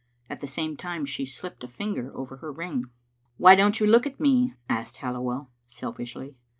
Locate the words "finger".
1.67-2.11